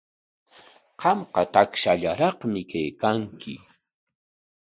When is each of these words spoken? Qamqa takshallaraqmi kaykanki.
Qamqa 1.01 1.41
takshallaraqmi 1.53 2.61
kaykanki. 2.71 3.53